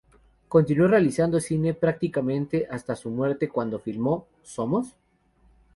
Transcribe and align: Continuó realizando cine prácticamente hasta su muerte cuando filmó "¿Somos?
Continuó 0.47 0.87
realizando 0.87 1.39
cine 1.39 1.75
prácticamente 1.75 2.65
hasta 2.71 2.95
su 2.95 3.11
muerte 3.11 3.49
cuando 3.49 3.77
filmó 3.77 4.25
"¿Somos? 4.41 4.95